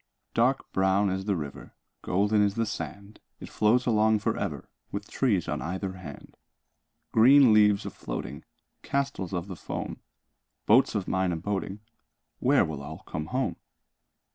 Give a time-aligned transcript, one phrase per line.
[0.33, 3.19] Dark brown is the river, Golden is the sand.
[3.39, 6.37] It flows along for ever, With trees on either hand.
[7.11, 8.43] Green leaves a floating,
[8.81, 9.99] Castles of the foam,
[10.65, 11.81] Boats of mine a boating—
[12.39, 13.57] Where will all come home?